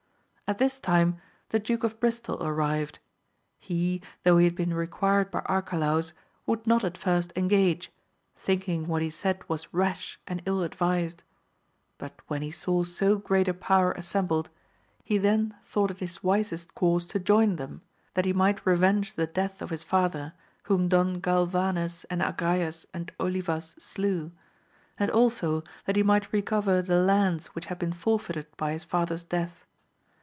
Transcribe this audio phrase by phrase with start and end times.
[0.49, 2.99] At this time the Duke of Bristol arrived:
[3.57, 6.11] he, though 4ie had been required by Arcalaus,
[6.45, 7.89] would not at first engage,
[8.35, 10.41] thinking what he said was rash jdnA.
[10.45, 11.23] ill ad vised j
[11.97, 14.49] but when he saw so great a power assembled,
[15.05, 17.81] he then thought it his wisest course to join them,
[18.13, 20.33] that he might revenge the death of his father,
[20.63, 24.33] whom Don Gal vanes and Agrayes and Olivas slew;
[24.99, 29.23] and also that he might recover the lands which had been forfeited by his father's
[29.23, 29.63] death.